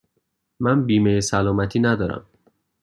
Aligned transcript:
من 0.59 0.85
بیمه 0.85 1.21
سلامتی 1.21 1.79
ندارم. 1.79 2.25